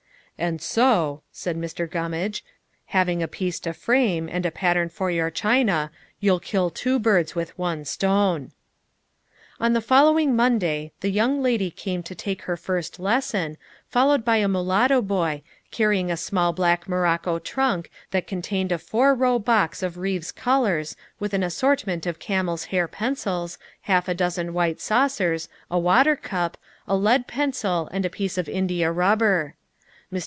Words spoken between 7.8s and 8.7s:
stone."